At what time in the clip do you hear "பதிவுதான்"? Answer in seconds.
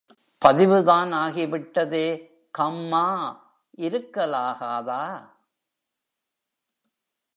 0.45-1.13